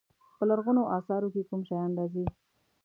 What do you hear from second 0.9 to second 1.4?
اثارو